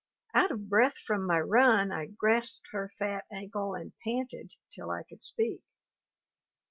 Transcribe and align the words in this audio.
Out 0.33 0.49
of 0.49 0.67
breath 0.67 0.97
from 0.97 1.27
my 1.27 1.39
run, 1.39 1.91
I 1.91 2.07
grasped 2.07 2.69
her 2.71 2.89
fat 2.97 3.25
ankle 3.31 3.75
and 3.75 3.93
panted 4.03 4.55
till 4.71 4.89
I 4.89 5.03
could 5.03 5.21
speak. 5.21 5.61